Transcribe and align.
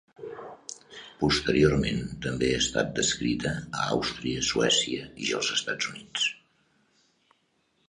Posteriorment 1.19 2.01
també 2.27 2.49
ha 2.53 2.61
estat 2.63 2.89
descrita 3.01 3.53
a 3.61 3.85
Àustria, 3.97 4.47
Suècia 4.49 5.07
i 5.29 5.31
els 5.43 5.53
Estats 5.59 5.93
Units. 5.95 6.29